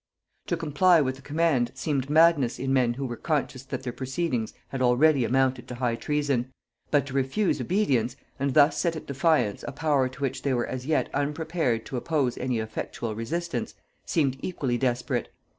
[0.47, 4.51] To comply with the command seemed madness in men who were conscious that their proceedings
[4.69, 6.51] had already amounted to high treason;
[6.89, 10.65] but to refuse obedience, and thus set at defiance a power to which they were
[10.65, 15.29] as yet unprepared to oppose any effectual resistance, seemed equally desperate.